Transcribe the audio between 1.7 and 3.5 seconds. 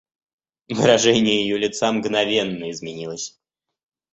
мгновенно изменилось.